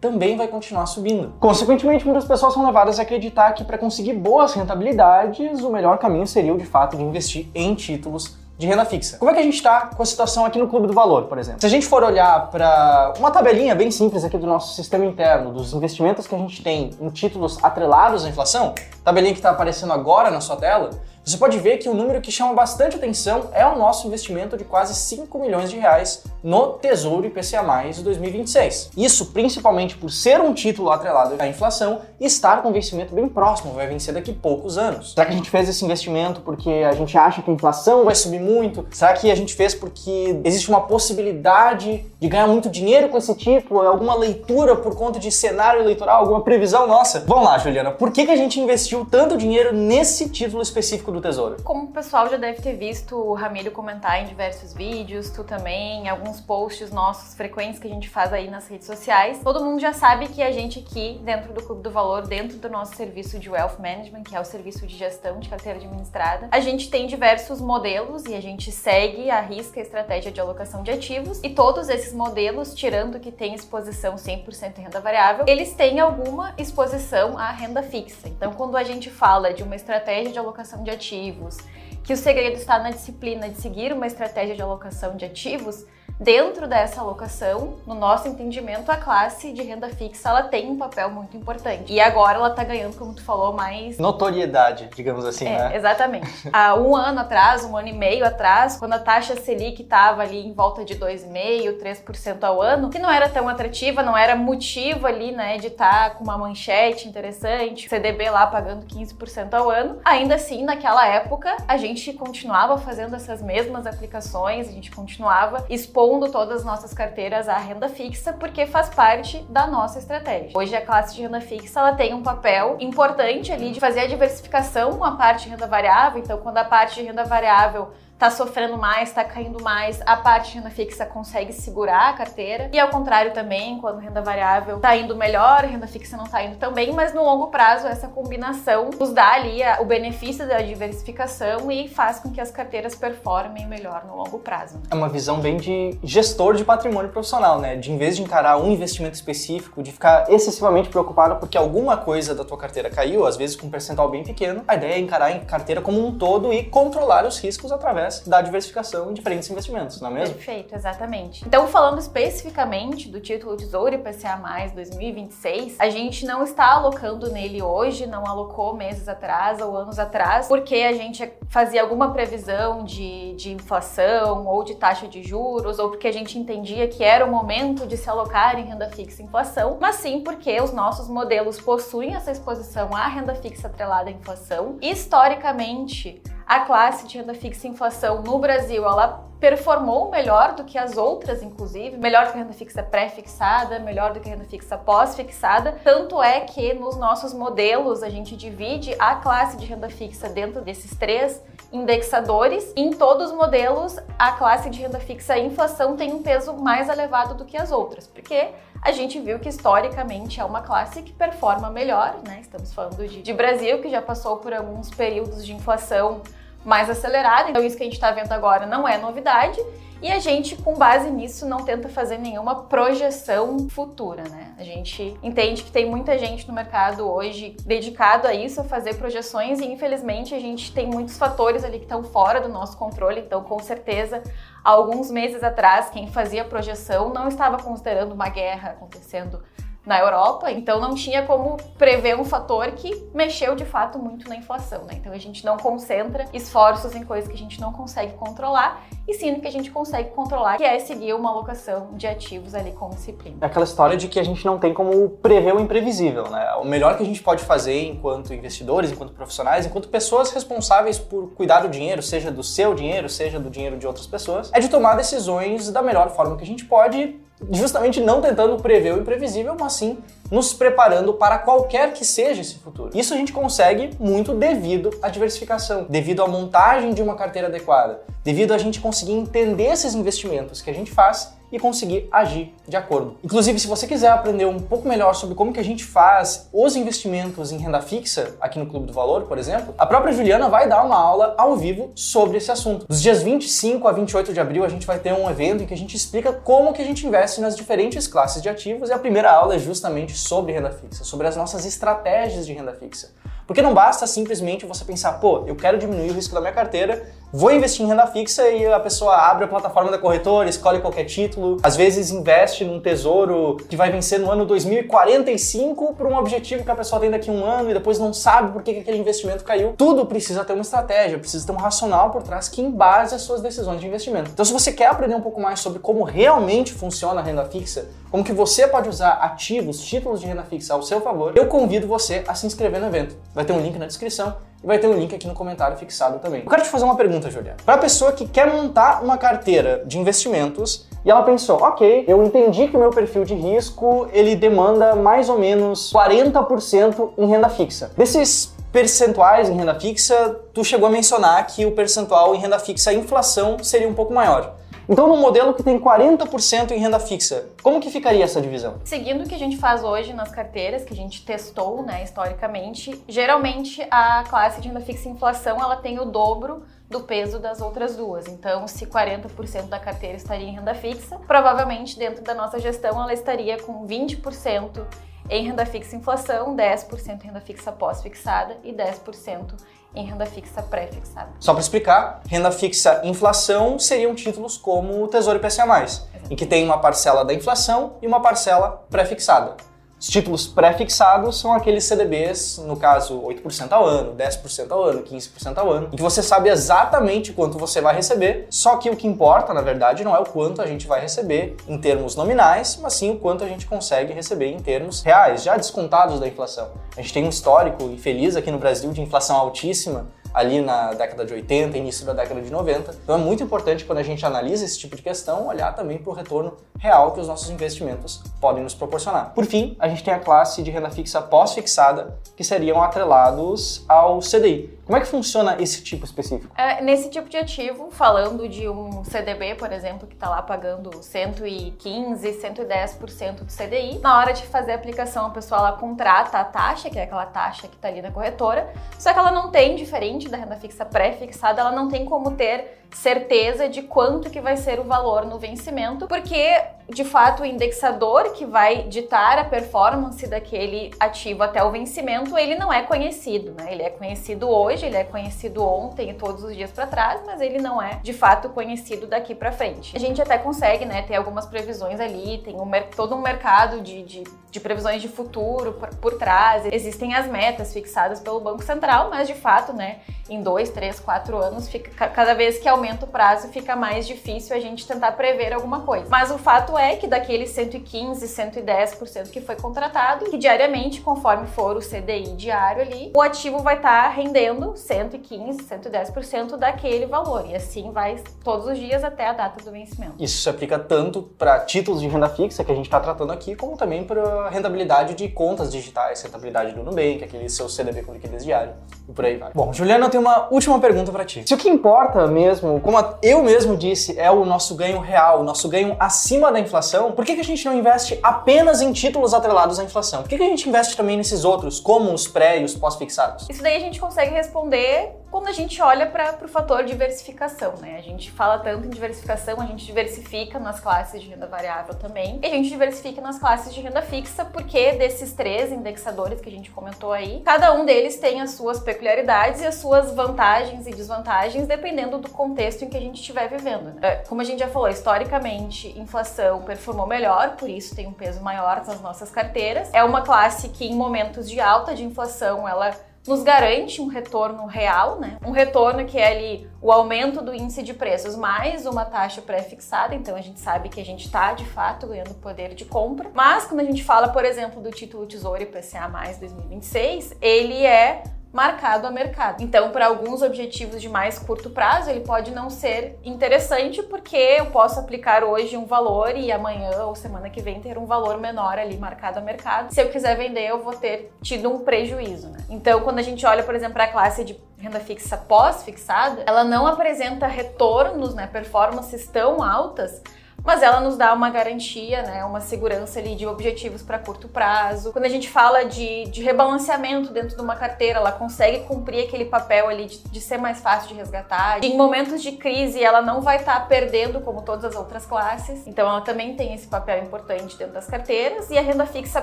também 0.00 0.36
vai 0.36 0.48
continuar 0.48 0.86
subindo. 0.86 1.34
Consequentemente, 1.38 2.06
muitas 2.06 2.24
pessoas 2.24 2.54
são 2.54 2.64
levadas 2.64 2.98
a 2.98 3.02
acreditar 3.02 3.52
que 3.52 3.64
para 3.64 3.76
conseguir 3.76 4.14
boas 4.14 4.54
rentabilidades, 4.54 5.62
o 5.62 5.70
melhor 5.70 5.98
caminho 5.98 6.26
seria 6.26 6.54
o 6.54 6.58
de 6.58 6.64
fato 6.64 6.96
de 6.96 7.02
investir 7.02 7.48
em 7.54 7.74
títulos 7.74 8.38
de 8.56 8.66
renda 8.66 8.84
fixa. 8.84 9.16
Como 9.16 9.30
é 9.30 9.34
que 9.34 9.40
a 9.40 9.42
gente 9.42 9.54
está 9.54 9.86
com 9.86 10.02
a 10.02 10.06
situação 10.06 10.44
aqui 10.44 10.58
no 10.58 10.68
Clube 10.68 10.86
do 10.86 10.92
Valor, 10.92 11.24
por 11.24 11.38
exemplo? 11.38 11.60
Se 11.60 11.66
a 11.66 11.70
gente 11.70 11.86
for 11.86 12.02
olhar 12.02 12.50
para 12.50 13.14
uma 13.18 13.30
tabelinha 13.30 13.74
bem 13.74 13.90
simples 13.90 14.22
aqui 14.22 14.36
do 14.36 14.46
nosso 14.46 14.74
sistema 14.74 15.04
interno, 15.06 15.50
dos 15.50 15.72
investimentos 15.72 16.26
que 16.26 16.34
a 16.34 16.38
gente 16.38 16.62
tem 16.62 16.90
em 17.00 17.08
títulos 17.08 17.58
atrelados 17.62 18.24
à 18.24 18.28
inflação, 18.28 18.74
tabelinha 19.02 19.32
que 19.32 19.38
está 19.38 19.50
aparecendo 19.50 19.94
agora 19.94 20.30
na 20.30 20.42
sua 20.42 20.56
tela, 20.56 20.90
você 21.30 21.38
pode 21.38 21.58
ver 21.60 21.78
que 21.78 21.88
o 21.88 21.94
número 21.94 22.20
que 22.20 22.32
chama 22.32 22.52
bastante 22.52 22.96
atenção 22.96 23.50
é 23.52 23.64
o 23.64 23.78
nosso 23.78 24.06
investimento 24.08 24.56
de 24.56 24.64
quase 24.64 24.96
5 24.96 25.38
milhões 25.38 25.70
de 25.70 25.78
reais 25.78 26.24
no 26.42 26.72
Tesouro 26.72 27.24
IPCA+, 27.26 27.62
2026. 28.02 28.90
Isso 28.96 29.26
principalmente 29.26 29.96
por 29.96 30.10
ser 30.10 30.40
um 30.40 30.52
título 30.52 30.90
atrelado 30.90 31.36
à 31.38 31.46
inflação 31.46 32.00
e 32.18 32.26
estar 32.26 32.62
com 32.62 32.72
vencimento 32.72 33.14
bem 33.14 33.28
próximo, 33.28 33.74
vai 33.74 33.86
vencer 33.86 34.12
daqui 34.12 34.32
poucos 34.32 34.76
anos. 34.76 35.12
Será 35.12 35.26
que 35.26 35.32
a 35.32 35.36
gente 35.36 35.50
fez 35.50 35.68
esse 35.68 35.84
investimento 35.84 36.40
porque 36.40 36.68
a 36.68 36.92
gente 36.92 37.16
acha 37.16 37.42
que 37.42 37.50
a 37.50 37.54
inflação 37.54 38.04
vai 38.04 38.14
subir 38.14 38.40
muito? 38.40 38.86
Será 38.90 39.12
que 39.12 39.30
a 39.30 39.34
gente 39.34 39.54
fez 39.54 39.74
porque 39.74 40.40
existe 40.42 40.68
uma 40.68 40.80
possibilidade 40.80 42.04
de 42.18 42.28
ganhar 42.28 42.46
muito 42.46 42.68
dinheiro 42.68 43.08
com 43.08 43.18
esse 43.18 43.34
título? 43.34 43.84
É 43.84 43.86
alguma 43.86 44.16
leitura 44.16 44.74
por 44.74 44.96
conta 44.96 45.20
de 45.20 45.30
cenário 45.30 45.80
eleitoral, 45.80 46.20
alguma 46.20 46.42
previsão 46.42 46.86
nossa? 46.86 47.20
Vamos 47.26 47.44
lá, 47.44 47.58
Juliana, 47.58 47.90
por 47.90 48.10
que, 48.10 48.26
que 48.26 48.32
a 48.32 48.36
gente 48.36 48.58
investiu 48.58 49.06
tanto 49.08 49.36
dinheiro 49.36 49.72
nesse 49.72 50.28
título 50.28 50.62
específico 50.62 51.12
do 51.12 51.19
Tesouro? 51.20 51.62
Como 51.62 51.84
o 51.84 51.92
pessoal 51.92 52.28
já 52.28 52.36
deve 52.36 52.62
ter 52.62 52.76
visto 52.76 53.16
o 53.16 53.34
Ramiro 53.34 53.70
comentar 53.70 54.22
em 54.22 54.26
diversos 54.26 54.72
vídeos, 54.72 55.30
tu 55.30 55.44
também, 55.44 56.08
alguns 56.08 56.40
posts 56.40 56.90
nossos 56.90 57.34
frequentes 57.34 57.78
que 57.78 57.86
a 57.86 57.90
gente 57.90 58.08
faz 58.08 58.32
aí 58.32 58.50
nas 58.50 58.68
redes 58.68 58.86
sociais, 58.86 59.40
todo 59.42 59.64
mundo 59.64 59.80
já 59.80 59.92
sabe 59.92 60.28
que 60.28 60.42
a 60.42 60.50
gente 60.50 60.78
aqui, 60.78 61.20
dentro 61.22 61.52
do 61.52 61.62
Clube 61.62 61.82
do 61.82 61.90
Valor, 61.90 62.26
dentro 62.26 62.58
do 62.58 62.68
nosso 62.68 62.94
serviço 62.96 63.38
de 63.38 63.50
Wealth 63.50 63.78
Management, 63.78 64.22
que 64.24 64.36
é 64.36 64.40
o 64.40 64.44
serviço 64.44 64.86
de 64.86 64.96
gestão 64.96 65.38
de 65.38 65.48
carteira 65.48 65.78
administrada, 65.78 66.48
a 66.50 66.60
gente 66.60 66.90
tem 66.90 67.06
diversos 67.06 67.60
modelos 67.60 68.24
e 68.26 68.34
a 68.34 68.40
gente 68.40 68.70
segue 68.72 69.30
a 69.30 69.40
risca 69.40 69.80
a 69.80 69.82
estratégia 69.82 70.30
de 70.30 70.40
alocação 70.40 70.82
de 70.82 70.90
ativos 70.90 71.40
e 71.42 71.50
todos 71.50 71.88
esses 71.88 72.12
modelos, 72.12 72.74
tirando 72.74 73.18
que 73.18 73.32
tem 73.32 73.54
exposição 73.54 74.14
100% 74.14 74.78
em 74.78 74.82
renda 74.82 75.00
variável, 75.00 75.44
eles 75.48 75.72
têm 75.74 76.00
alguma 76.00 76.54
exposição 76.58 77.38
à 77.38 77.50
renda 77.50 77.82
fixa. 77.82 78.28
Então, 78.28 78.52
quando 78.52 78.76
a 78.76 78.82
gente 78.82 79.10
fala 79.10 79.52
de 79.52 79.62
uma 79.62 79.76
estratégia 79.76 80.32
de 80.32 80.38
alocação 80.38 80.82
de 80.82 80.90
ativos, 81.00 81.56
que 82.04 82.12
o 82.12 82.16
segredo 82.16 82.56
está 82.56 82.78
na 82.78 82.90
disciplina 82.90 83.48
de 83.48 83.56
seguir 83.56 83.92
uma 83.92 84.06
estratégia 84.06 84.54
de 84.54 84.62
alocação 84.62 85.16
de 85.16 85.24
ativos, 85.24 85.86
Dentro 86.20 86.68
dessa 86.68 87.00
alocação, 87.00 87.76
no 87.86 87.94
nosso 87.94 88.28
entendimento, 88.28 88.92
a 88.92 88.96
classe 88.98 89.54
de 89.54 89.62
renda 89.62 89.88
fixa 89.88 90.28
ela 90.28 90.42
tem 90.42 90.68
um 90.68 90.76
papel 90.76 91.08
muito 91.10 91.34
importante. 91.34 91.90
E 91.90 91.98
agora 91.98 92.36
ela 92.36 92.48
está 92.48 92.62
ganhando, 92.62 92.94
como 92.94 93.14
tu 93.14 93.24
falou, 93.24 93.54
mais 93.54 93.98
notoriedade, 93.98 94.90
digamos 94.94 95.24
assim, 95.24 95.46
é, 95.46 95.70
né? 95.70 95.76
Exatamente. 95.76 96.28
Há 96.52 96.74
um 96.74 96.94
ano 96.94 97.20
atrás, 97.20 97.64
um 97.64 97.74
ano 97.74 97.88
e 97.88 97.94
meio 97.94 98.26
atrás, 98.26 98.76
quando 98.76 98.92
a 98.92 98.98
taxa 98.98 99.34
Selic 99.34 99.80
estava 99.80 100.20
ali 100.20 100.46
em 100.46 100.52
volta 100.52 100.84
de 100.84 100.94
2,5%, 100.94 101.80
3% 101.80 102.44
ao 102.44 102.60
ano, 102.60 102.90
que 102.90 102.98
não 102.98 103.10
era 103.10 103.26
tão 103.26 103.48
atrativa, 103.48 104.02
não 104.02 104.14
era 104.14 104.36
motivo 104.36 105.06
ali, 105.06 105.32
né, 105.32 105.56
de 105.56 105.68
estar 105.68 106.10
tá 106.10 106.16
com 106.16 106.22
uma 106.22 106.36
manchete 106.36 107.08
interessante, 107.08 107.88
CDB 107.88 108.28
lá 108.28 108.46
pagando 108.46 108.84
15% 108.84 109.54
ao 109.54 109.70
ano. 109.70 109.96
Ainda 110.04 110.34
assim, 110.34 110.64
naquela 110.64 111.06
época, 111.06 111.56
a 111.66 111.78
gente 111.78 112.12
continuava 112.12 112.76
fazendo 112.76 113.16
essas 113.16 113.40
mesmas 113.40 113.86
aplicações, 113.86 114.68
a 114.68 114.72
gente 114.72 114.90
continuava 114.90 115.64
expondo 115.70 116.09
expondo 116.10 116.28
todas 116.32 116.58
as 116.58 116.64
nossas 116.64 116.92
carteiras 116.92 117.48
à 117.48 117.56
renda 117.56 117.88
fixa, 117.88 118.32
porque 118.32 118.66
faz 118.66 118.88
parte 118.88 119.38
da 119.48 119.68
nossa 119.68 120.00
estratégia. 120.00 120.50
Hoje 120.56 120.74
a 120.74 120.84
classe 120.84 121.14
de 121.14 121.22
renda 121.22 121.40
fixa 121.40 121.78
ela 121.78 121.92
tem 121.92 122.12
um 122.12 122.22
papel 122.22 122.76
importante 122.80 123.52
ali 123.52 123.70
de 123.70 123.78
fazer 123.78 124.00
a 124.00 124.06
diversificação, 124.08 125.04
a 125.04 125.12
parte 125.12 125.44
de 125.44 125.50
renda 125.50 125.68
variável. 125.68 126.20
Então, 126.20 126.38
quando 126.38 126.58
a 126.58 126.64
parte 126.64 126.96
de 126.96 127.06
renda 127.06 127.22
variável 127.24 127.90
tá 128.20 128.30
sofrendo 128.30 128.76
mais, 128.76 129.10
tá 129.12 129.24
caindo 129.24 129.62
mais, 129.62 130.02
a 130.04 130.14
parte 130.14 130.50
de 130.50 130.58
renda 130.58 130.68
fixa 130.68 131.06
consegue 131.06 131.54
segurar 131.54 132.10
a 132.10 132.12
carteira. 132.12 132.68
E 132.70 132.78
ao 132.78 132.90
contrário 132.90 133.32
também, 133.32 133.78
quando 133.78 133.98
renda 133.98 134.20
variável 134.20 134.78
tá 134.78 134.94
indo 134.94 135.16
melhor, 135.16 135.64
renda 135.64 135.86
fixa 135.86 136.18
não 136.18 136.24
tá 136.24 136.44
indo 136.44 136.56
tão 136.56 136.70
bem, 136.70 136.92
mas 136.92 137.14
no 137.14 137.24
longo 137.24 137.46
prazo 137.46 137.86
essa 137.86 138.08
combinação 138.08 138.90
nos 139.00 139.10
dá 139.14 139.32
ali 139.32 139.62
o 139.80 139.86
benefício 139.86 140.46
da 140.46 140.60
diversificação 140.60 141.72
e 141.72 141.88
faz 141.88 142.20
com 142.20 142.30
que 142.30 142.42
as 142.42 142.50
carteiras 142.50 142.94
performem 142.94 143.66
melhor 143.66 144.04
no 144.06 144.14
longo 144.14 144.38
prazo. 144.38 144.74
Né? 144.74 144.82
É 144.90 144.94
uma 144.94 145.08
visão 145.08 145.40
bem 145.40 145.56
de 145.56 145.98
gestor 146.02 146.54
de 146.54 146.62
patrimônio 146.62 147.10
profissional, 147.10 147.58
né? 147.58 147.74
De 147.76 147.90
em 147.90 147.96
vez 147.96 148.16
de 148.16 148.22
encarar 148.22 148.58
um 148.58 148.70
investimento 148.70 149.14
específico, 149.14 149.82
de 149.82 149.92
ficar 149.92 150.30
excessivamente 150.30 150.90
preocupado 150.90 151.36
porque 151.36 151.56
alguma 151.56 151.96
coisa 151.96 152.34
da 152.34 152.44
tua 152.44 152.58
carteira 152.58 152.90
caiu, 152.90 153.24
às 153.24 153.38
vezes 153.38 153.56
com 153.56 153.66
um 153.66 153.70
percentual 153.70 154.10
bem 154.10 154.22
pequeno, 154.22 154.62
a 154.68 154.74
ideia 154.74 154.92
é 154.92 154.98
encarar 154.98 155.30
a 155.30 155.38
carteira 155.38 155.80
como 155.80 156.06
um 156.06 156.18
todo 156.18 156.52
e 156.52 156.64
controlar 156.64 157.24
os 157.24 157.38
riscos 157.38 157.72
através 157.72 158.09
através 158.10 158.20
da 158.26 158.42
diversificação 158.42 159.10
em 159.10 159.14
diferentes 159.14 159.48
investimentos, 159.50 160.00
não 160.00 160.10
é 160.10 160.14
mesmo? 160.14 160.34
Perfeito, 160.34 160.74
exatamente. 160.74 161.44
Então, 161.46 161.66
falando 161.68 161.98
especificamente 161.98 163.08
do 163.08 163.20
título 163.20 163.56
Tesouro 163.56 163.94
IPCA+, 163.94 164.38
2026, 164.74 165.76
a 165.78 165.88
gente 165.88 166.26
não 166.26 166.42
está 166.42 166.72
alocando 166.72 167.30
nele 167.30 167.62
hoje, 167.62 168.06
não 168.06 168.26
alocou 168.26 168.74
meses 168.74 169.08
atrás 169.08 169.60
ou 169.60 169.76
anos 169.76 169.98
atrás, 169.98 170.48
porque 170.48 170.76
a 170.76 170.92
gente 170.92 171.30
fazia 171.48 171.82
alguma 171.82 172.12
previsão 172.12 172.84
de, 172.84 173.34
de 173.34 173.52
inflação 173.52 174.46
ou 174.46 174.64
de 174.64 174.74
taxa 174.74 175.06
de 175.06 175.22
juros, 175.22 175.78
ou 175.78 175.90
porque 175.90 176.08
a 176.08 176.12
gente 176.12 176.38
entendia 176.38 176.88
que 176.88 177.04
era 177.04 177.24
o 177.24 177.30
momento 177.30 177.86
de 177.86 177.96
se 177.96 178.08
alocar 178.08 178.58
em 178.58 178.64
renda 178.64 178.88
fixa 178.88 179.22
e 179.22 179.24
inflação, 179.24 179.78
mas 179.80 179.96
sim 179.96 180.20
porque 180.20 180.60
os 180.60 180.72
nossos 180.72 181.08
modelos 181.08 181.60
possuem 181.60 182.14
essa 182.14 182.30
exposição 182.30 182.94
à 182.94 183.06
renda 183.06 183.34
fixa 183.34 183.68
atrelada 183.68 184.10
à 184.10 184.12
inflação. 184.12 184.78
Historicamente, 184.80 186.22
a 186.50 186.58
classe 186.58 187.06
de 187.06 187.16
renda 187.16 187.32
fixa 187.32 187.68
e 187.68 187.70
inflação 187.70 188.22
no 188.22 188.36
Brasil, 188.36 188.84
ela 188.84 189.24
performou 189.38 190.10
melhor 190.10 190.56
do 190.56 190.64
que 190.64 190.76
as 190.76 190.96
outras, 190.96 191.44
inclusive, 191.44 191.96
melhor 191.96 192.26
do 192.26 192.32
que 192.32 192.38
a 192.38 192.40
renda 192.40 192.52
fixa 192.52 192.82
pré-fixada, 192.82 193.78
melhor 193.78 194.12
do 194.12 194.18
que 194.18 194.28
a 194.28 194.32
renda 194.32 194.44
fixa 194.44 194.76
pós-fixada. 194.76 195.78
Tanto 195.84 196.20
é 196.20 196.40
que 196.40 196.74
nos 196.74 196.96
nossos 196.96 197.32
modelos 197.32 198.02
a 198.02 198.10
gente 198.10 198.36
divide 198.36 198.96
a 198.98 199.14
classe 199.14 199.56
de 199.56 199.64
renda 199.64 199.88
fixa 199.88 200.28
dentro 200.28 200.60
desses 200.60 200.90
três 200.96 201.40
indexadores. 201.72 202.72
Em 202.76 202.90
todos 202.90 203.30
os 203.30 203.36
modelos, 203.36 203.96
a 204.18 204.32
classe 204.32 204.68
de 204.70 204.80
renda 204.80 204.98
fixa 204.98 205.38
e 205.38 205.46
inflação 205.46 205.96
tem 205.96 206.12
um 206.12 206.20
peso 206.20 206.52
mais 206.54 206.88
elevado 206.88 207.34
do 207.34 207.44
que 207.44 207.56
as 207.56 207.70
outras, 207.70 208.08
porque 208.08 208.48
a 208.82 208.90
gente 208.90 209.20
viu 209.20 209.38
que 209.38 209.48
historicamente 209.48 210.40
é 210.40 210.44
uma 210.44 210.62
classe 210.62 211.00
que 211.00 211.12
performa 211.12 211.70
melhor, 211.70 212.16
né? 212.26 212.38
Estamos 212.40 212.74
falando 212.74 213.06
de, 213.06 213.22
de 213.22 213.32
Brasil, 213.32 213.80
que 213.80 213.88
já 213.88 214.02
passou 214.02 214.38
por 214.38 214.52
alguns 214.52 214.90
períodos 214.90 215.46
de 215.46 215.54
inflação 215.54 216.22
mais 216.64 216.90
acelerada. 216.90 217.50
Então, 217.50 217.62
isso 217.62 217.76
que 217.76 217.82
a 217.82 217.86
gente 217.86 217.94
está 217.94 218.10
vendo 218.10 218.32
agora 218.32 218.66
não 218.66 218.86
é 218.86 218.98
novidade. 218.98 219.60
E 220.02 220.10
a 220.10 220.18
gente, 220.18 220.56
com 220.56 220.76
base 220.76 221.10
nisso, 221.10 221.46
não 221.46 221.58
tenta 221.62 221.86
fazer 221.86 222.16
nenhuma 222.16 222.62
projeção 222.62 223.68
futura, 223.68 224.22
né? 224.30 224.54
A 224.56 224.64
gente 224.64 225.14
entende 225.22 225.62
que 225.62 225.70
tem 225.70 225.84
muita 225.84 226.16
gente 226.16 226.48
no 226.48 226.54
mercado 226.54 227.06
hoje 227.06 227.54
dedicado 227.66 228.26
a 228.26 228.32
isso, 228.32 228.62
a 228.62 228.64
fazer 228.64 228.94
projeções, 228.94 229.60
e 229.60 229.66
infelizmente 229.66 230.34
a 230.34 230.40
gente 230.40 230.72
tem 230.72 230.86
muitos 230.86 231.18
fatores 231.18 231.64
ali 231.64 231.76
que 231.78 231.84
estão 231.84 232.02
fora 232.02 232.40
do 232.40 232.48
nosso 232.48 232.78
controle, 232.78 233.20
então 233.20 233.44
com 233.44 233.58
certeza 233.58 234.22
alguns 234.64 235.10
meses 235.10 235.42
atrás, 235.42 235.90
quem 235.90 236.06
fazia 236.06 236.46
projeção 236.46 237.12
não 237.12 237.28
estava 237.28 237.58
considerando 237.62 238.12
uma 238.12 238.30
guerra 238.30 238.70
acontecendo 238.70 239.42
na 239.84 239.98
Europa, 239.98 240.50
então 240.50 240.78
não 240.80 240.94
tinha 240.94 241.24
como 241.24 241.56
prever 241.78 242.18
um 242.18 242.24
fator 242.24 242.70
que 242.72 243.08
mexeu 243.14 243.54
de 243.54 243.64
fato 243.64 243.98
muito 243.98 244.28
na 244.28 244.36
inflação, 244.36 244.84
né? 244.84 244.94
Então 244.94 245.12
a 245.12 245.18
gente 245.18 245.44
não 245.44 245.56
concentra 245.56 246.26
esforços 246.34 246.94
em 246.94 247.02
coisas 247.02 247.28
que 247.28 247.34
a 247.34 247.38
gente 247.38 247.60
não 247.60 247.72
consegue 247.72 248.12
controlar 248.14 248.84
e 249.08 249.14
sim 249.14 249.32
no 249.32 249.40
que 249.40 249.48
a 249.48 249.50
gente 249.50 249.70
consegue 249.70 250.10
controlar, 250.10 250.58
que 250.58 250.64
é 250.64 250.78
seguir 250.78 251.14
uma 251.14 251.30
alocação 251.30 251.88
de 251.94 252.06
ativos 252.06 252.54
ali 252.54 252.72
com 252.72 252.90
disciplina. 252.90 253.38
É 253.40 253.46
aquela 253.46 253.64
história 253.64 253.96
de 253.96 254.06
que 254.06 254.20
a 254.20 254.22
gente 254.22 254.44
não 254.44 254.58
tem 254.58 254.74
como 254.74 255.08
prever 255.08 255.54
o 255.54 255.60
imprevisível, 255.60 256.28
né? 256.28 256.54
O 256.60 256.64
melhor 256.64 256.96
que 256.96 257.02
a 257.02 257.06
gente 257.06 257.22
pode 257.22 257.42
fazer 257.42 257.88
enquanto 257.88 258.34
investidores, 258.34 258.92
enquanto 258.92 259.12
profissionais, 259.12 259.66
enquanto 259.66 259.88
pessoas 259.88 260.30
responsáveis 260.30 260.98
por 260.98 261.30
cuidar 261.34 261.60
do 261.60 261.68
dinheiro, 261.68 262.02
seja 262.02 262.30
do 262.30 262.42
seu 262.42 262.74
dinheiro, 262.74 263.08
seja 263.08 263.40
do 263.40 263.48
dinheiro 263.48 263.78
de 263.78 263.86
outras 263.86 264.06
pessoas, 264.06 264.50
é 264.52 264.60
de 264.60 264.68
tomar 264.68 264.94
decisões 264.94 265.70
da 265.70 265.82
melhor 265.82 266.10
forma 266.10 266.36
que 266.36 266.44
a 266.44 266.46
gente 266.46 266.64
pode 266.66 267.18
justamente 267.50 268.00
não 268.00 268.20
tentando 268.20 268.56
prever 268.58 268.94
o 268.94 268.98
imprevisível, 268.98 269.56
mas 269.58 269.74
sim 269.74 269.98
nos 270.30 270.52
preparando 270.52 271.14
para 271.14 271.38
qualquer 271.38 271.92
que 271.92 272.04
seja 272.04 272.40
esse 272.40 272.56
futuro. 272.56 272.90
Isso 272.94 273.12
a 273.12 273.16
gente 273.16 273.32
consegue 273.32 273.90
muito 273.98 274.32
devido 274.32 274.90
à 275.02 275.08
diversificação, 275.08 275.86
devido 275.88 276.22
à 276.22 276.28
montagem 276.28 276.94
de 276.94 277.02
uma 277.02 277.16
carteira 277.16 277.48
adequada, 277.48 278.02
devido 278.22 278.52
a 278.52 278.58
gente 278.58 278.80
conseguir 278.80 279.12
entender 279.12 279.64
esses 279.64 279.94
investimentos 279.94 280.62
que 280.62 280.70
a 280.70 280.74
gente 280.74 280.90
faz 280.90 281.34
e 281.52 281.58
conseguir 281.58 282.08
agir 282.12 282.54
de 282.66 282.76
acordo. 282.76 283.16
Inclusive, 283.24 283.58
se 283.58 283.66
você 283.66 283.86
quiser 283.86 284.10
aprender 284.10 284.46
um 284.46 284.58
pouco 284.58 284.88
melhor 284.88 285.14
sobre 285.14 285.34
como 285.34 285.52
que 285.52 285.60
a 285.60 285.64
gente 285.64 285.84
faz 285.84 286.48
os 286.52 286.76
investimentos 286.76 287.52
em 287.52 287.58
renda 287.58 287.80
fixa 287.80 288.36
aqui 288.40 288.58
no 288.58 288.66
Clube 288.66 288.86
do 288.86 288.92
Valor, 288.92 289.22
por 289.22 289.38
exemplo, 289.38 289.74
a 289.78 289.86
própria 289.86 290.12
Juliana 290.12 290.48
vai 290.48 290.68
dar 290.68 290.84
uma 290.84 290.96
aula 290.96 291.34
ao 291.36 291.56
vivo 291.56 291.90
sobre 291.94 292.38
esse 292.38 292.50
assunto. 292.50 292.86
Dos 292.86 293.02
dias 293.02 293.22
25 293.22 293.86
a 293.88 293.92
28 293.92 294.32
de 294.32 294.40
abril, 294.40 294.64
a 294.64 294.68
gente 294.68 294.86
vai 294.86 294.98
ter 294.98 295.12
um 295.12 295.28
evento 295.28 295.62
em 295.62 295.66
que 295.66 295.74
a 295.74 295.76
gente 295.76 295.96
explica 295.96 296.32
como 296.32 296.72
que 296.72 296.82
a 296.82 296.84
gente 296.84 297.06
investe 297.06 297.40
nas 297.40 297.56
diferentes 297.56 298.06
classes 298.06 298.42
de 298.42 298.48
ativos 298.48 298.88
e 298.88 298.92
a 298.92 298.98
primeira 298.98 299.30
aula 299.30 299.54
é 299.54 299.58
justamente 299.58 300.16
sobre 300.16 300.52
renda 300.52 300.70
fixa, 300.70 301.04
sobre 301.04 301.26
as 301.26 301.36
nossas 301.36 301.64
estratégias 301.64 302.46
de 302.46 302.52
renda 302.52 302.72
fixa. 302.72 303.10
Porque 303.50 303.62
não 303.62 303.74
basta 303.74 304.06
simplesmente 304.06 304.64
você 304.64 304.84
pensar, 304.84 305.14
pô, 305.14 305.42
eu 305.44 305.56
quero 305.56 305.76
diminuir 305.76 306.12
o 306.12 306.14
risco 306.14 306.32
da 306.32 306.40
minha 306.40 306.52
carteira, 306.52 307.02
vou 307.32 307.50
investir 307.50 307.84
em 307.84 307.88
renda 307.88 308.06
fixa 308.06 308.48
e 308.48 308.64
a 308.64 308.78
pessoa 308.78 309.16
abre 309.16 309.44
a 309.44 309.48
plataforma 309.48 309.90
da 309.90 309.98
corretora, 309.98 310.48
escolhe 310.48 310.78
qualquer 310.78 311.02
título, 311.02 311.56
às 311.60 311.74
vezes 311.74 312.12
investe 312.12 312.64
num 312.64 312.78
tesouro 312.78 313.56
que 313.68 313.74
vai 313.74 313.90
vencer 313.90 314.20
no 314.20 314.30
ano 314.30 314.46
2045 314.46 315.94
por 315.94 316.06
um 316.06 316.16
objetivo 316.16 316.62
que 316.62 316.70
a 316.70 316.76
pessoa 316.76 317.00
tem 317.00 317.10
daqui 317.10 317.28
a 317.28 317.32
um 317.32 317.44
ano 317.44 317.72
e 317.72 317.74
depois 317.74 317.98
não 317.98 318.12
sabe 318.12 318.52
por 318.52 318.62
que 318.62 318.70
aquele 318.70 318.98
investimento 318.98 319.42
caiu. 319.42 319.74
Tudo 319.76 320.06
precisa 320.06 320.44
ter 320.44 320.52
uma 320.52 320.62
estratégia, 320.62 321.18
precisa 321.18 321.44
ter 321.44 321.50
um 321.50 321.56
racional 321.56 322.10
por 322.10 322.22
trás 322.22 322.48
que 322.48 322.62
embase 322.62 323.16
as 323.16 323.22
suas 323.22 323.40
decisões 323.40 323.80
de 323.80 323.86
investimento. 323.88 324.30
Então, 324.32 324.44
se 324.44 324.52
você 324.52 324.70
quer 324.70 324.86
aprender 324.86 325.16
um 325.16 325.20
pouco 325.20 325.40
mais 325.40 325.58
sobre 325.58 325.80
como 325.80 326.04
realmente 326.04 326.72
funciona 326.72 327.20
a 327.20 327.24
renda 327.24 327.44
fixa, 327.46 327.88
como 328.12 328.24
que 328.24 328.32
você 328.32 328.66
pode 328.66 328.88
usar 328.88 329.12
ativos, 329.22 329.80
títulos 329.80 330.20
de 330.20 330.26
renda 330.26 330.42
fixa 330.42 330.74
ao 330.74 330.82
seu 330.82 331.00
favor, 331.00 331.32
eu 331.36 331.46
convido 331.46 331.86
você 331.86 332.24
a 332.26 332.34
se 332.34 332.46
inscrever 332.46 332.80
no 332.80 332.88
evento. 332.88 333.16
Vai 333.40 333.46
ter 333.46 333.54
um 333.54 333.60
link 333.60 333.78
na 333.78 333.86
descrição 333.86 334.36
e 334.62 334.66
vai 334.66 334.78
ter 334.78 334.86
um 334.86 334.92
link 334.92 335.14
aqui 335.14 335.26
no 335.26 335.32
comentário 335.32 335.74
fixado 335.78 336.18
também. 336.18 336.42
Eu 336.42 336.50
quero 336.50 336.62
te 336.62 336.68
fazer 336.68 336.84
uma 336.84 336.94
pergunta, 336.94 337.30
Juliana. 337.30 337.56
Para 337.64 337.76
a 337.76 337.78
pessoa 337.78 338.12
que 338.12 338.28
quer 338.28 338.52
montar 338.52 339.02
uma 339.02 339.16
carteira 339.16 339.82
de 339.86 339.98
investimentos 339.98 340.86
e 341.06 341.10
ela 341.10 341.22
pensou, 341.22 341.56
ok, 341.62 342.04
eu 342.06 342.22
entendi 342.22 342.68
que 342.68 342.76
o 342.76 342.78
meu 342.78 342.90
perfil 342.90 343.24
de 343.24 343.34
risco 343.34 344.06
ele 344.12 344.36
demanda 344.36 344.94
mais 344.94 345.30
ou 345.30 345.38
menos 345.38 345.90
40% 345.90 347.12
em 347.16 347.26
renda 347.26 347.48
fixa. 347.48 347.90
Desses 347.96 348.52
percentuais 348.70 349.48
em 349.48 349.54
renda 349.54 349.74
fixa, 349.80 350.38
tu 350.52 350.62
chegou 350.62 350.86
a 350.86 350.90
mencionar 350.90 351.46
que 351.46 351.64
o 351.64 351.72
percentual 351.72 352.34
em 352.34 352.38
renda 352.38 352.58
fixa, 352.58 352.90
a 352.90 352.92
inflação, 352.92 353.56
seria 353.62 353.88
um 353.88 353.94
pouco 353.94 354.12
maior. 354.12 354.54
Então, 354.88 355.06
no 355.06 355.16
modelo 355.16 355.54
que 355.54 355.62
tem 355.62 355.78
40% 355.78 356.72
em 356.72 356.78
renda 356.78 356.98
fixa, 356.98 357.50
como 357.62 357.80
que 357.80 357.90
ficaria 357.90 358.24
essa 358.24 358.40
divisão? 358.40 358.80
Seguindo 358.84 359.24
o 359.24 359.28
que 359.28 359.34
a 359.34 359.38
gente 359.38 359.56
faz 359.56 359.84
hoje 359.84 360.12
nas 360.12 360.30
carteiras, 360.30 360.84
que 360.84 360.92
a 360.92 360.96
gente 360.96 361.24
testou, 361.24 361.82
né, 361.82 362.02
historicamente, 362.02 363.02
geralmente 363.06 363.86
a 363.90 364.24
classe 364.28 364.60
de 364.60 364.68
renda 364.68 364.80
fixa 364.80 365.08
e 365.08 365.12
inflação, 365.12 365.58
ela 365.60 365.76
tem 365.76 365.98
o 365.98 366.04
dobro 366.04 366.62
do 366.88 367.00
peso 367.00 367.38
das 367.38 367.60
outras 367.60 367.94
duas. 367.94 368.26
Então, 368.26 368.66
se 368.66 368.84
40% 368.84 369.68
da 369.68 369.78
carteira 369.78 370.16
estaria 370.16 370.48
em 370.48 370.54
renda 370.54 370.74
fixa, 370.74 371.20
provavelmente 371.26 371.96
dentro 371.96 372.24
da 372.24 372.34
nossa 372.34 372.58
gestão 372.58 373.00
ela 373.00 373.12
estaria 373.12 373.62
com 373.62 373.86
20% 373.86 374.84
em 375.30 375.46
renda 375.46 375.64
fixa 375.64 375.94
inflação, 375.94 376.56
10% 376.56 377.22
em 377.22 377.26
renda 377.28 377.40
fixa 377.40 377.70
pós-fixada 377.70 378.58
e 378.64 378.72
10% 378.72 379.54
em 379.94 380.04
renda 380.04 380.26
fixa 380.26 380.62
pré-fixada. 380.62 381.30
Só 381.38 381.52
para 381.52 381.62
explicar, 381.62 382.20
renda 382.26 382.50
fixa 382.50 383.00
inflação 383.04 383.78
seriam 383.78 384.14
títulos 384.14 384.56
como 384.56 385.02
o 385.02 385.08
Tesouro 385.08 385.38
IPCA+, 385.38 385.86
em 386.30 386.36
que 386.36 386.46
tem 386.46 386.64
uma 386.64 386.78
parcela 386.78 387.24
da 387.24 387.34
inflação 387.34 387.94
e 388.00 388.06
uma 388.06 388.20
parcela 388.20 388.84
pré-fixada. 388.90 389.56
Os 390.00 390.06
títulos 390.06 390.46
pré-fixados 390.46 391.38
são 391.38 391.52
aqueles 391.52 391.84
CDBs, 391.84 392.56
no 392.66 392.74
caso 392.74 393.20
8% 393.20 393.70
ao 393.70 393.84
ano, 393.84 394.14
10% 394.16 394.70
ao 394.70 394.82
ano, 394.82 395.02
15% 395.02 395.58
ao 395.58 395.70
ano, 395.70 395.88
em 395.92 395.96
que 395.96 396.02
você 396.02 396.22
sabe 396.22 396.48
exatamente 396.48 397.34
quanto 397.34 397.58
você 397.58 397.82
vai 397.82 397.94
receber, 397.94 398.46
só 398.48 398.78
que 398.78 398.88
o 398.88 398.96
que 398.96 399.06
importa, 399.06 399.52
na 399.52 399.60
verdade, 399.60 400.02
não 400.02 400.16
é 400.16 400.18
o 400.18 400.24
quanto 400.24 400.62
a 400.62 400.66
gente 400.66 400.86
vai 400.86 401.02
receber 401.02 401.54
em 401.68 401.76
termos 401.76 402.16
nominais, 402.16 402.78
mas 402.80 402.94
sim 402.94 403.10
o 403.10 403.18
quanto 403.18 403.44
a 403.44 403.46
gente 403.46 403.66
consegue 403.66 404.14
receber 404.14 404.46
em 404.46 404.58
termos 404.58 405.02
reais, 405.02 405.42
já 405.42 405.54
descontados 405.58 406.18
da 406.18 406.26
inflação. 406.26 406.70
A 406.96 407.02
gente 407.02 407.12
tem 407.12 407.26
um 407.26 407.28
histórico 407.28 407.82
infeliz 407.84 408.36
aqui 408.36 408.50
no 408.50 408.58
Brasil 408.58 408.90
de 408.92 409.02
inflação 409.02 409.36
altíssima, 409.36 410.06
ali 410.32 410.60
na 410.60 410.92
década 410.94 411.24
de 411.24 411.32
80, 411.32 411.76
início 411.76 412.06
da 412.06 412.12
década 412.12 412.40
de 412.40 412.50
90. 412.50 412.94
Então 413.02 413.14
é 413.14 413.18
muito 413.18 413.42
importante 413.42 413.84
quando 413.84 413.98
a 413.98 414.02
gente 414.02 414.24
analisa 414.24 414.64
esse 414.64 414.78
tipo 414.78 414.96
de 414.96 415.02
questão, 415.02 415.48
olhar 415.48 415.74
também 415.74 415.98
para 415.98 416.10
o 416.10 416.14
retorno 416.14 416.56
real 416.78 417.12
que 417.12 417.20
os 417.20 417.28
nossos 417.28 417.50
investimentos 417.50 418.22
podem 418.40 418.62
nos 418.62 418.74
proporcionar. 418.74 419.32
Por 419.34 419.44
fim, 419.44 419.76
a 419.78 419.88
gente 419.88 420.02
tem 420.02 420.14
a 420.14 420.18
classe 420.18 420.62
de 420.62 420.70
renda 420.70 420.90
fixa 420.90 421.20
pós-fixada, 421.20 422.18
que 422.36 422.44
seriam 422.44 422.82
atrelados 422.82 423.84
ao 423.88 424.20
CDI. 424.20 424.78
Como 424.90 424.98
é 424.98 425.02
que 425.02 425.06
funciona 425.06 425.56
esse 425.62 425.84
tipo 425.84 426.04
específico? 426.04 426.52
É, 426.58 426.82
nesse 426.82 427.08
tipo 427.10 427.28
de 427.28 427.36
ativo, 427.36 427.92
falando 427.92 428.48
de 428.48 428.68
um 428.68 429.04
CDB, 429.04 429.54
por 429.54 429.70
exemplo, 429.70 430.04
que 430.08 430.14
está 430.14 430.28
lá 430.28 430.42
pagando 430.42 431.00
115, 431.00 432.32
110% 432.32 433.34
do 433.34 433.46
CDI, 433.46 434.00
na 434.00 434.18
hora 434.18 434.32
de 434.32 434.44
fazer 434.46 434.72
a 434.72 434.74
aplicação, 434.74 435.26
a 435.26 435.30
pessoa 435.30 435.60
ela 435.60 435.72
contrata 435.74 436.38
a 436.38 436.44
taxa, 436.44 436.90
que 436.90 436.98
é 436.98 437.04
aquela 437.04 437.24
taxa 437.24 437.68
que 437.68 437.76
está 437.76 437.86
ali 437.86 438.02
na 438.02 438.10
corretora, 438.10 438.68
só 438.98 439.12
que 439.12 439.18
ela 439.20 439.30
não 439.30 439.52
tem, 439.52 439.76
diferente 439.76 440.28
da 440.28 440.36
renda 440.36 440.56
fixa 440.56 440.84
pré-fixada, 440.84 441.60
ela 441.60 441.70
não 441.70 441.88
tem 441.88 442.04
como 442.04 442.32
ter 442.32 442.80
certeza 442.90 443.68
de 443.68 443.82
quanto 443.82 444.28
que 444.28 444.40
vai 444.40 444.56
ser 444.56 444.80
o 444.80 444.82
valor 444.82 445.24
no 445.24 445.38
vencimento, 445.38 446.08
porque 446.08 446.60
de 446.90 447.04
fato 447.04 447.42
o 447.42 447.46
indexador 447.46 448.32
que 448.32 448.44
vai 448.44 448.82
ditar 448.84 449.38
a 449.38 449.44
performance 449.44 450.26
daquele 450.26 450.90
ativo 450.98 451.42
até 451.42 451.62
o 451.62 451.70
vencimento, 451.70 452.36
ele 452.36 452.54
não 452.56 452.72
é 452.72 452.82
conhecido, 452.82 453.52
né? 453.52 453.72
Ele 453.72 453.82
é 453.82 453.90
conhecido 453.90 454.48
hoje, 454.48 454.86
ele 454.86 454.96
é 454.96 455.04
conhecido 455.04 455.64
ontem 455.64 456.10
e 456.10 456.14
todos 456.14 456.44
os 456.44 456.54
dias 456.54 456.70
para 456.70 456.86
trás, 456.86 457.22
mas 457.24 457.40
ele 457.40 457.58
não 457.58 457.80
é 457.80 458.00
de 458.02 458.12
fato 458.12 458.48
conhecido 458.50 459.06
daqui 459.06 459.34
para 459.34 459.52
frente. 459.52 459.96
A 459.96 460.00
gente 460.00 460.20
até 460.20 460.36
consegue, 460.38 460.84
né, 460.84 461.02
ter 461.02 461.16
algumas 461.16 461.46
previsões 461.46 462.00
ali, 462.00 462.38
tem 462.38 462.56
um, 462.56 462.70
todo 462.94 463.14
um 463.14 463.20
mercado 463.20 463.80
de, 463.80 464.02
de, 464.02 464.24
de 464.50 464.60
previsões 464.60 465.00
de 465.00 465.08
futuro 465.08 465.72
por, 465.74 465.88
por 465.96 466.14
trás, 466.14 466.64
existem 466.72 467.14
as 467.14 467.26
metas 467.26 467.72
fixadas 467.72 468.20
pelo 468.20 468.40
Banco 468.40 468.62
Central, 468.62 469.08
mas 469.10 469.28
de 469.28 469.34
fato, 469.34 469.72
né, 469.72 470.00
em 470.28 470.42
dois, 470.42 470.70
três, 470.70 471.00
quatro 471.00 471.36
anos, 471.36 471.68
fica, 471.68 472.08
cada 472.08 472.34
vez 472.34 472.58
que 472.58 472.68
aumenta 472.68 473.04
o 473.04 473.08
prazo, 473.08 473.48
fica 473.48 473.74
mais 473.74 474.06
difícil 474.06 474.54
a 474.54 474.60
gente 474.60 474.86
tentar 474.86 475.12
prever 475.12 475.52
alguma 475.52 475.80
coisa. 475.80 476.06
Mas 476.08 476.30
o 476.30 476.38
fato 476.38 476.78
é 476.78 476.96
que 476.96 477.06
daqueles 477.06 477.50
115, 477.50 478.26
110% 478.26 479.30
que 479.30 479.40
foi 479.40 479.56
contratado, 479.56 480.26
que 480.26 480.38
diariamente, 480.38 481.00
conforme 481.00 481.46
for 481.48 481.76
o 481.76 481.80
CDI 481.80 482.34
diário 482.36 482.82
ali, 482.82 483.12
o 483.14 483.20
ativo 483.20 483.58
vai 483.58 483.76
estar 483.76 484.04
tá 484.04 484.08
rendendo 484.08 484.76
115, 484.76 485.58
110% 485.64 486.56
daquele 486.56 487.06
valor. 487.06 487.46
E 487.48 487.56
assim 487.56 487.90
vai 487.90 488.22
todos 488.44 488.66
os 488.66 488.78
dias 488.78 489.02
até 489.02 489.26
a 489.26 489.32
data 489.32 489.64
do 489.64 489.70
vencimento. 489.72 490.14
Isso 490.18 490.38
se 490.42 490.48
aplica 490.48 490.78
tanto 490.78 491.22
para 491.22 491.58
títulos 491.60 492.00
de 492.00 492.08
renda 492.08 492.28
fixa 492.28 492.62
que 492.62 492.70
a 492.70 492.74
gente 492.74 492.86
está 492.86 493.00
tratando 493.00 493.32
aqui, 493.32 493.56
como 493.56 493.76
também 493.76 494.04
para 494.04 494.39
rentabilidade 494.48 495.14
de 495.14 495.28
contas 495.28 495.70
digitais, 495.70 496.22
rentabilidade 496.22 496.72
do 496.72 496.82
Nubank, 496.82 497.24
aquele 497.24 497.48
seu 497.48 497.68
CDB 497.68 498.02
com 498.02 498.12
liquidez 498.12 498.44
diária 498.44 498.74
e 499.08 499.12
por 499.12 499.24
aí 499.24 499.36
vai. 499.36 499.50
Bom, 499.54 499.72
Juliana, 499.72 500.06
eu 500.06 500.10
tenho 500.10 500.22
uma 500.22 500.48
última 500.50 500.78
pergunta 500.78 501.10
para 501.12 501.24
ti. 501.24 501.42
Se 501.46 501.54
o 501.54 501.56
que 501.56 501.68
importa 501.68 502.26
mesmo, 502.26 502.80
como 502.80 502.96
eu 503.22 503.42
mesmo 503.42 503.76
disse, 503.76 504.18
é 504.18 504.30
o 504.30 504.44
nosso 504.44 504.74
ganho 504.74 505.00
real, 505.00 505.40
o 505.40 505.44
nosso 505.44 505.68
ganho 505.68 505.96
acima 505.98 506.50
da 506.52 506.60
inflação, 506.60 507.12
por 507.12 507.24
que, 507.24 507.34
que 507.34 507.40
a 507.40 507.44
gente 507.44 507.64
não 507.64 507.76
investe 507.76 508.18
apenas 508.22 508.80
em 508.80 508.92
títulos 508.92 509.34
atrelados 509.34 509.78
à 509.78 509.84
inflação? 509.84 510.22
Por 510.22 510.28
que, 510.28 510.36
que 510.36 510.42
a 510.42 510.48
gente 510.48 510.68
investe 510.68 510.96
também 510.96 511.16
nesses 511.16 511.44
outros, 511.44 511.80
como 511.80 512.12
os 512.12 512.28
pré 512.28 512.60
e 512.60 512.64
os 512.64 512.74
pós-fixados? 512.74 513.48
Isso 513.48 513.62
daí 513.62 513.76
a 513.76 513.80
gente 513.80 514.00
consegue 514.00 514.32
responder 514.32 515.20
quando 515.30 515.46
a 515.46 515.52
gente 515.52 515.80
olha 515.80 516.06
para 516.06 516.44
o 516.44 516.48
fator 516.48 516.84
diversificação, 516.84 517.74
né? 517.80 517.96
A 517.96 518.02
gente 518.02 518.30
fala 518.32 518.58
tanto 518.58 518.86
em 518.86 518.90
diversificação, 518.90 519.60
a 519.60 519.66
gente 519.66 519.86
diversifica 519.86 520.58
nas 520.58 520.80
classes 520.80 521.22
de 521.22 521.28
renda 521.28 521.46
variável 521.46 521.94
também, 521.94 522.40
e 522.42 522.46
a 522.46 522.50
gente 522.50 522.68
diversifica 522.68 523.20
nas 523.20 523.38
classes 523.38 523.72
de 523.72 523.80
renda 523.80 524.02
fixa, 524.02 524.29
porque 524.52 524.92
desses 524.92 525.32
três 525.32 525.72
indexadores 525.72 526.40
que 526.40 526.48
a 526.48 526.52
gente 526.52 526.70
comentou 526.70 527.12
aí, 527.12 527.42
cada 527.44 527.72
um 527.72 527.84
deles 527.84 528.16
tem 528.16 528.40
as 528.40 528.52
suas 528.52 528.80
peculiaridades 528.80 529.60
e 529.60 529.66
as 529.66 529.76
suas 529.76 530.14
vantagens 530.14 530.86
e 530.86 530.90
desvantagens, 530.90 531.66
dependendo 531.66 532.18
do 532.18 532.30
contexto 532.30 532.84
em 532.84 532.88
que 532.88 532.96
a 532.96 533.00
gente 533.00 533.20
estiver 533.20 533.48
vivendo. 533.48 533.94
Né? 533.94 534.00
É, 534.02 534.16
como 534.16 534.40
a 534.40 534.44
gente 534.44 534.60
já 534.60 534.68
falou, 534.68 534.88
historicamente, 534.88 535.98
inflação 535.98 536.62
performou 536.62 537.06
melhor, 537.06 537.56
por 537.56 537.68
isso 537.68 537.94
tem 537.94 538.06
um 538.06 538.12
peso 538.12 538.40
maior 538.40 538.84
nas 538.86 539.00
nossas 539.00 539.30
carteiras. 539.30 539.88
É 539.92 540.02
uma 540.04 540.22
classe 540.22 540.68
que, 540.68 540.86
em 540.86 540.94
momentos 540.94 541.48
de 541.48 541.60
alta 541.60 541.94
de 541.94 542.04
inflação, 542.04 542.68
ela 542.68 542.94
nos 543.26 543.42
garante 543.42 544.00
um 544.00 544.06
retorno 544.06 544.66
real, 544.66 545.18
né? 545.20 545.36
Um 545.44 545.50
retorno 545.50 546.04
que 546.04 546.18
é 546.18 546.28
ali 546.28 546.70
o 546.80 546.90
aumento 546.90 547.42
do 547.42 547.54
índice 547.54 547.82
de 547.82 547.92
preços 547.92 548.34
mais 548.34 548.86
uma 548.86 549.04
taxa 549.04 549.42
pré-fixada, 549.42 550.14
então 550.14 550.34
a 550.34 550.40
gente 550.40 550.58
sabe 550.58 550.88
que 550.88 551.00
a 551.00 551.04
gente 551.04 551.26
está 551.26 551.52
de 551.52 551.64
fato 551.64 552.06
ganhando 552.06 552.34
poder 552.34 552.74
de 552.74 552.84
compra. 552.84 553.30
Mas 553.34 553.66
quando 553.66 553.80
a 553.80 553.84
gente 553.84 554.02
fala, 554.02 554.28
por 554.28 554.44
exemplo, 554.44 554.82
do 554.82 554.90
título 554.90 555.26
Tesouro 555.26 555.62
IPCA 555.62 556.08
mais 556.08 556.38
2026, 556.38 557.36
ele 557.40 557.84
é 557.84 558.22
marcado 558.52 559.06
a 559.06 559.10
mercado. 559.10 559.62
Então, 559.62 559.90
para 559.90 560.06
alguns 560.06 560.42
objetivos 560.42 561.00
de 561.00 561.08
mais 561.08 561.38
curto 561.38 561.70
prazo, 561.70 562.10
ele 562.10 562.20
pode 562.20 562.50
não 562.50 562.68
ser 562.68 563.18
interessante 563.24 564.02
porque 564.02 564.36
eu 564.36 564.66
posso 564.66 564.98
aplicar 564.98 565.44
hoje 565.44 565.76
um 565.76 565.86
valor 565.86 566.36
e 566.36 566.50
amanhã 566.50 567.04
ou 567.04 567.14
semana 567.14 567.48
que 567.48 567.62
vem 567.62 567.80
ter 567.80 567.96
um 567.96 568.06
valor 568.06 568.38
menor 568.38 568.78
ali 568.78 568.96
marcado 568.96 569.38
a 569.38 569.42
mercado. 569.42 569.92
Se 569.92 570.00
eu 570.00 570.08
quiser 570.08 570.36
vender, 570.36 570.66
eu 570.66 570.82
vou 570.82 570.94
ter 570.94 571.32
tido 571.40 571.70
um 571.70 571.80
prejuízo, 571.80 572.48
né? 572.48 572.58
Então, 572.68 573.00
quando 573.00 573.20
a 573.20 573.22
gente 573.22 573.46
olha, 573.46 573.62
por 573.62 573.74
exemplo, 573.74 573.94
para 573.94 574.04
a 574.04 574.08
classe 574.08 574.44
de 574.44 574.58
renda 574.78 574.98
fixa 574.98 575.36
pós-fixada, 575.36 576.42
ela 576.46 576.64
não 576.64 576.86
apresenta 576.86 577.46
retornos, 577.46 578.34
né, 578.34 578.46
performances 578.46 579.26
tão 579.28 579.62
altas 579.62 580.22
mas 580.64 580.82
ela 580.82 581.00
nos 581.00 581.16
dá 581.16 581.32
uma 581.32 581.50
garantia, 581.50 582.22
né, 582.22 582.44
uma 582.44 582.60
segurança 582.60 583.18
ali 583.18 583.34
de 583.34 583.46
objetivos 583.46 584.02
para 584.02 584.18
curto 584.18 584.48
prazo. 584.48 585.12
Quando 585.12 585.24
a 585.24 585.28
gente 585.28 585.48
fala 585.48 585.84
de, 585.84 586.24
de 586.26 586.42
rebalanceamento 586.42 587.32
dentro 587.32 587.56
de 587.56 587.62
uma 587.62 587.76
carteira, 587.76 588.18
ela 588.18 588.32
consegue 588.32 588.84
cumprir 588.84 589.24
aquele 589.24 589.46
papel 589.46 589.88
ali 589.88 590.06
de, 590.06 590.18
de 590.18 590.40
ser 590.40 590.58
mais 590.58 590.80
fácil 590.80 591.08
de 591.08 591.14
resgatar. 591.14 591.82
em 591.82 591.96
momentos 591.96 592.42
de 592.42 592.52
crise, 592.52 593.02
ela 593.02 593.22
não 593.22 593.40
vai 593.40 593.56
estar 593.56 593.80
tá 593.80 593.86
perdendo 593.86 594.40
como 594.40 594.62
todas 594.62 594.84
as 594.84 594.96
outras 594.96 595.26
classes, 595.26 595.86
então 595.86 596.08
ela 596.08 596.20
também 596.20 596.54
tem 596.54 596.74
esse 596.74 596.86
papel 596.86 597.22
importante 597.22 597.76
dentro 597.76 597.94
das 597.94 598.06
carteiras. 598.06 598.70
E 598.70 598.78
a 598.78 598.82
renda 598.82 599.06
fixa 599.06 599.42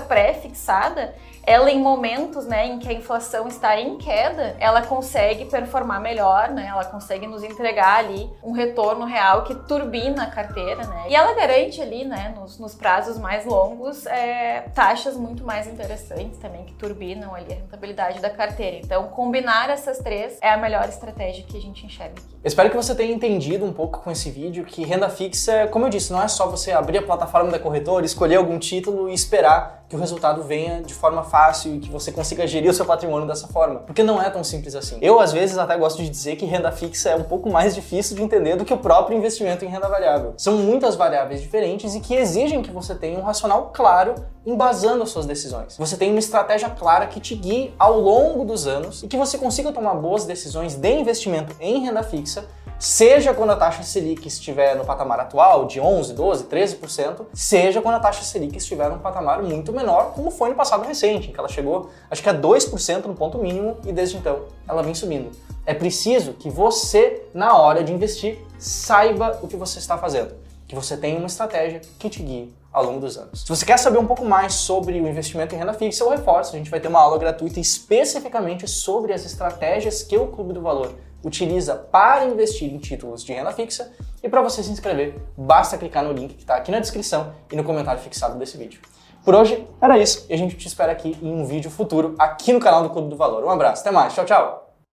pré-fixada, 0.00 1.14
ela 1.44 1.70
em 1.70 1.80
momentos, 1.80 2.46
né, 2.46 2.66
em 2.66 2.78
que 2.78 2.88
a 2.88 2.92
inflação 2.92 3.48
está 3.48 3.78
em 3.80 3.96
queda, 3.96 4.56
ela 4.58 4.82
consegue 4.82 5.46
performar 5.46 6.00
melhor, 6.00 6.50
né, 6.50 6.66
ela 6.70 6.84
consegue 6.84 7.26
nos 7.26 7.42
entregar 7.42 7.98
ali 7.98 8.30
um 8.42 8.52
retorno 8.52 9.04
real 9.04 9.44
que 9.44 9.54
turbina 9.54 10.24
a 10.24 10.26
carteira, 10.26 10.86
né, 10.86 11.07
e 11.08 11.14
ela 11.14 11.32
garante 11.32 11.80
ali, 11.80 12.04
né, 12.04 12.34
nos, 12.36 12.58
nos 12.58 12.74
prazos 12.74 13.18
mais 13.18 13.44
longos, 13.46 14.06
é, 14.06 14.60
taxas 14.74 15.16
muito 15.16 15.44
mais 15.44 15.66
interessantes 15.66 16.38
também, 16.38 16.64
que 16.64 16.74
turbinam 16.74 17.34
ali 17.34 17.52
a 17.52 17.56
rentabilidade 17.56 18.20
da 18.20 18.30
carteira. 18.30 18.76
Então, 18.76 19.08
combinar 19.08 19.70
essas 19.70 19.98
três 19.98 20.38
é 20.42 20.50
a 20.50 20.56
melhor 20.56 20.88
estratégia 20.88 21.44
que 21.44 21.56
a 21.56 21.60
gente 21.60 21.86
enxerga 21.86 22.14
aqui. 22.18 22.36
Espero 22.44 22.70
que 22.70 22.76
você 22.76 22.94
tenha 22.94 23.12
entendido 23.12 23.64
um 23.64 23.72
pouco 23.72 24.00
com 24.00 24.10
esse 24.10 24.30
vídeo 24.30 24.64
que 24.64 24.84
renda 24.84 25.08
fixa, 25.08 25.66
como 25.68 25.86
eu 25.86 25.90
disse, 25.90 26.12
não 26.12 26.22
é 26.22 26.28
só 26.28 26.48
você 26.48 26.72
abrir 26.72 26.98
a 26.98 27.02
plataforma 27.02 27.50
da 27.50 27.58
corretora, 27.58 28.04
escolher 28.04 28.36
algum 28.36 28.58
título 28.58 29.08
e 29.08 29.14
esperar 29.14 29.77
que 29.88 29.96
o 29.96 29.98
resultado 29.98 30.42
venha 30.42 30.82
de 30.82 30.92
forma 30.92 31.22
fácil 31.22 31.74
e 31.74 31.78
que 31.78 31.90
você 31.90 32.12
consiga 32.12 32.46
gerir 32.46 32.70
o 32.70 32.74
seu 32.74 32.84
patrimônio 32.84 33.26
dessa 33.26 33.48
forma. 33.48 33.80
Porque 33.80 34.02
não 34.02 34.20
é 34.20 34.28
tão 34.28 34.44
simples 34.44 34.74
assim. 34.74 34.98
Eu, 35.00 35.18
às 35.18 35.32
vezes, 35.32 35.56
até 35.56 35.76
gosto 35.78 36.02
de 36.02 36.10
dizer 36.10 36.36
que 36.36 36.44
renda 36.44 36.70
fixa 36.70 37.08
é 37.08 37.16
um 37.16 37.24
pouco 37.24 37.50
mais 37.50 37.74
difícil 37.74 38.14
de 38.14 38.22
entender 38.22 38.56
do 38.56 38.64
que 38.64 38.74
o 38.74 38.78
próprio 38.78 39.16
investimento 39.16 39.64
em 39.64 39.68
renda 39.68 39.88
variável. 39.88 40.34
São 40.36 40.58
muitas 40.58 40.94
variáveis 40.94 41.40
diferentes 41.40 41.94
e 41.94 42.00
que 42.00 42.14
exigem 42.14 42.62
que 42.62 42.70
você 42.70 42.94
tenha 42.94 43.18
um 43.18 43.22
racional 43.22 43.70
claro 43.72 44.14
embasando 44.44 45.02
as 45.02 45.10
suas 45.10 45.24
decisões. 45.24 45.76
Você 45.78 45.96
tem 45.96 46.10
uma 46.10 46.18
estratégia 46.18 46.68
clara 46.70 47.06
que 47.06 47.20
te 47.20 47.34
guie 47.34 47.74
ao 47.78 47.98
longo 47.98 48.44
dos 48.44 48.66
anos 48.66 49.02
e 49.02 49.08
que 49.08 49.16
você 49.16 49.38
consiga 49.38 49.72
tomar 49.72 49.94
boas 49.94 50.24
decisões 50.24 50.74
de 50.74 50.90
investimento 50.90 51.54
em 51.60 51.84
renda 51.84 52.02
fixa 52.02 52.46
seja 52.78 53.34
quando 53.34 53.50
a 53.50 53.56
taxa 53.56 53.82
Selic 53.82 54.26
estiver 54.26 54.76
no 54.76 54.84
patamar 54.84 55.18
atual 55.20 55.66
de 55.66 55.80
11, 55.80 56.14
12, 56.14 56.44
13%, 56.44 57.26
seja 57.34 57.82
quando 57.82 57.96
a 57.96 58.00
taxa 58.00 58.22
Selic 58.22 58.56
estiver 58.56 58.88
num 58.88 58.98
patamar 58.98 59.42
muito 59.42 59.72
menor, 59.72 60.12
como 60.14 60.30
foi 60.30 60.50
no 60.50 60.54
passado 60.54 60.86
recente, 60.86 61.28
em 61.28 61.32
que 61.32 61.38
ela 61.38 61.48
chegou, 61.48 61.90
acho 62.10 62.22
que 62.22 62.28
a 62.28 62.34
2% 62.34 63.06
no 63.06 63.14
ponto 63.14 63.38
mínimo 63.38 63.76
e 63.84 63.92
desde 63.92 64.16
então 64.16 64.44
ela 64.68 64.82
vem 64.82 64.94
subindo. 64.94 65.30
É 65.66 65.74
preciso 65.74 66.34
que 66.34 66.48
você, 66.48 67.24
na 67.34 67.56
hora 67.56 67.82
de 67.82 67.92
investir, 67.92 68.38
saiba 68.58 69.38
o 69.42 69.48
que 69.48 69.56
você 69.56 69.78
está 69.78 69.98
fazendo, 69.98 70.34
que 70.66 70.74
você 70.74 70.96
tenha 70.96 71.18
uma 71.18 71.26
estratégia 71.26 71.80
que 71.98 72.08
te 72.08 72.22
guie 72.22 72.54
ao 72.72 72.84
longo 72.84 73.00
dos 73.00 73.16
anos. 73.18 73.42
Se 73.42 73.48
você 73.48 73.66
quer 73.66 73.78
saber 73.78 73.98
um 73.98 74.06
pouco 74.06 74.24
mais 74.24 74.54
sobre 74.54 75.00
o 75.00 75.08
investimento 75.08 75.54
em 75.54 75.58
renda 75.58 75.72
fixa, 75.72 76.04
eu 76.04 76.10
reforço, 76.10 76.54
a 76.54 76.58
gente 76.58 76.70
vai 76.70 76.78
ter 76.78 76.88
uma 76.88 77.00
aula 77.00 77.18
gratuita 77.18 77.58
especificamente 77.58 78.68
sobre 78.68 79.12
as 79.12 79.24
estratégias 79.24 80.02
que 80.02 80.16
o 80.16 80.28
Clube 80.28 80.52
do 80.52 80.60
Valor 80.60 80.94
utiliza 81.24 81.74
para 81.74 82.24
investir 82.24 82.72
em 82.72 82.78
títulos 82.78 83.24
de 83.24 83.32
renda 83.32 83.52
fixa. 83.52 83.90
E 84.22 84.28
para 84.28 84.42
você 84.42 84.62
se 84.62 84.70
inscrever, 84.70 85.14
basta 85.36 85.78
clicar 85.78 86.04
no 86.04 86.12
link 86.12 86.34
que 86.34 86.42
está 86.42 86.56
aqui 86.56 86.70
na 86.70 86.80
descrição 86.80 87.32
e 87.52 87.56
no 87.56 87.64
comentário 87.64 88.00
fixado 88.00 88.38
desse 88.38 88.56
vídeo. 88.56 88.80
Por 89.24 89.34
hoje 89.34 89.66
era 89.80 89.98
isso 89.98 90.26
e 90.28 90.34
a 90.34 90.36
gente 90.36 90.56
te 90.56 90.66
espera 90.66 90.92
aqui 90.92 91.16
em 91.22 91.32
um 91.32 91.44
vídeo 91.44 91.70
futuro 91.70 92.14
aqui 92.18 92.52
no 92.52 92.60
canal 92.60 92.82
do 92.82 92.90
Clube 92.90 93.10
do 93.10 93.16
Valor. 93.16 93.44
Um 93.44 93.50
abraço, 93.50 93.82
até 93.82 93.90
mais, 93.90 94.14
tchau, 94.14 94.24
tchau! 94.24 94.67